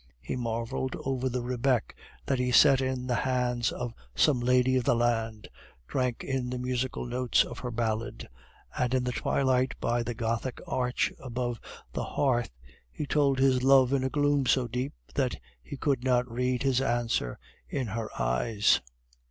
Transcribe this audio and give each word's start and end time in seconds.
He 0.19 0.35
marveled 0.35 0.95
over 1.05 1.29
the 1.29 1.43
rebec 1.43 1.95
that 2.25 2.39
he 2.39 2.51
set 2.51 2.81
in 2.81 3.05
the 3.05 3.13
hands 3.21 3.71
of 3.71 3.93
some 4.15 4.39
lady 4.39 4.75
of 4.75 4.83
the 4.83 4.95
land, 4.95 5.47
drank 5.87 6.23
in 6.23 6.49
the 6.49 6.57
musical 6.57 7.05
notes 7.05 7.43
of 7.43 7.59
her 7.59 7.69
ballad, 7.69 8.27
and 8.75 8.95
in 8.95 9.03
the 9.03 9.11
twilight 9.11 9.75
by 9.79 10.01
the 10.01 10.15
gothic 10.15 10.59
arch 10.65 11.13
above 11.19 11.59
the 11.93 12.03
hearth 12.03 12.49
he 12.91 13.05
told 13.05 13.37
his 13.37 13.61
love 13.61 13.93
in 13.93 14.03
a 14.03 14.09
gloom 14.09 14.47
so 14.47 14.67
deep 14.67 14.93
that 15.13 15.39
he 15.61 15.77
could 15.77 16.03
not 16.03 16.27
read 16.27 16.63
his 16.63 16.81
answer 16.81 17.37
in 17.69 17.85
her 17.85 18.09
eyes. 18.19 18.81